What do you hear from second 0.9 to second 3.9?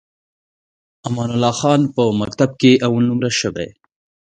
امان الله خان په مکتب کې اول نمره شوی.